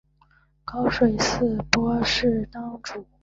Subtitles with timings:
[0.65, 1.19] 高水寺
[1.57, 3.05] 斯波氏当主。